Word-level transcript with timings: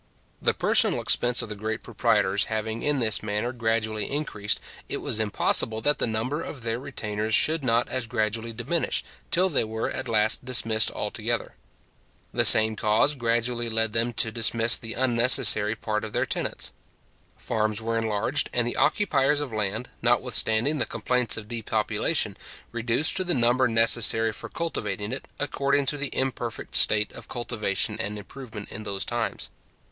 The 0.41 0.55
personal 0.55 0.99
expense 0.99 1.43
of 1.43 1.49
the 1.49 1.55
great 1.55 1.83
proprietors 1.83 2.45
having 2.45 2.81
in 2.81 2.97
this 2.97 3.21
manner 3.21 3.53
gradually 3.53 4.09
increased, 4.09 4.59
it 4.89 4.97
was 4.97 5.19
impossible 5.19 5.79
that 5.81 5.99
the 5.99 6.07
number 6.07 6.41
of 6.41 6.63
their 6.63 6.79
retainers 6.79 7.35
should 7.35 7.63
not 7.63 7.87
as 7.87 8.07
gradually 8.07 8.51
diminish, 8.51 9.03
till 9.29 9.47
they 9.47 9.63
were 9.63 9.91
at 9.91 10.07
last 10.09 10.43
dismissed 10.43 10.89
altogether. 10.89 11.53
The 12.33 12.45
same 12.45 12.75
cause 12.75 13.13
gradually 13.13 13.69
led 13.69 13.93
them 13.93 14.11
to 14.13 14.31
dismiss 14.31 14.75
the 14.75 14.95
unnecessary 14.95 15.75
part 15.75 16.03
of 16.03 16.13
their 16.13 16.25
tenants. 16.25 16.71
Farms 17.37 17.79
were 17.79 17.99
enlarged, 17.99 18.49
and 18.53 18.65
the 18.65 18.77
occupiers 18.77 19.39
of 19.39 19.53
land, 19.53 19.91
notwithstanding 20.01 20.79
the 20.79 20.87
complaints 20.87 21.37
of 21.37 21.47
depopulation, 21.47 22.37
reduced 22.71 23.15
to 23.17 23.23
the 23.23 23.35
number 23.35 23.67
necessary 23.67 24.31
for 24.33 24.49
cultivating 24.49 25.11
it, 25.11 25.27
according 25.37 25.85
to 25.85 25.97
the 25.97 26.07
imperfect 26.11 26.75
state 26.75 27.11
of 27.11 27.27
cultivation 27.27 27.97
and 28.01 28.17
improvement 28.17 28.71
in 28.71 28.81
those 28.81 29.05
times. 29.05 29.51